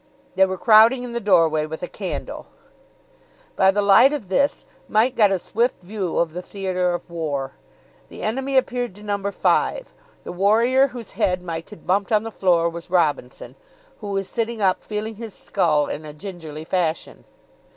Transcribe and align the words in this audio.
They 0.33 0.47
were 0.47 0.57
crowding 0.57 1.03
in 1.03 1.11
the 1.11 1.19
doorway 1.19 1.67
with 1.67 1.83
a 1.83 1.87
candle. 1.87 2.47
By 3.55 3.69
the 3.69 3.83
light 3.83 4.11
of 4.11 4.29
this 4.29 4.65
Mike 4.89 5.15
got 5.15 5.29
a 5.29 5.37
swift 5.37 5.83
view 5.83 6.17
of 6.17 6.33
the 6.33 6.41
theatre 6.41 6.95
of 6.95 7.11
war. 7.11 7.51
The 8.09 8.23
enemy 8.23 8.57
appeared 8.57 8.95
to 8.95 9.03
number 9.03 9.31
five. 9.31 9.93
The 10.23 10.31
warrior 10.31 10.87
whose 10.87 11.11
head 11.11 11.43
Mike 11.43 11.69
had 11.69 11.85
bumped 11.85 12.11
on 12.11 12.23
the 12.23 12.31
floor 12.31 12.67
was 12.67 12.89
Robinson, 12.89 13.55
who 13.99 14.07
was 14.07 14.27
sitting 14.27 14.59
up 14.59 14.83
feeling 14.83 15.17
his 15.17 15.35
skull 15.35 15.85
in 15.85 16.03
a 16.03 16.13
gingerly 16.15 16.63
fashion. 16.63 17.25